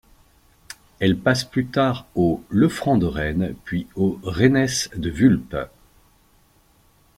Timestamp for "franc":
2.69-2.97